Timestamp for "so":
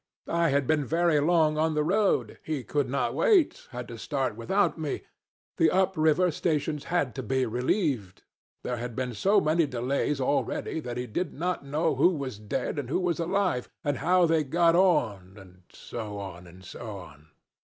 9.13-9.39, 15.71-16.17, 16.65-16.97